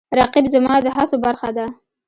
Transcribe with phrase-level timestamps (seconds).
[0.19, 1.65] رقیب زما د هڅو برخه ده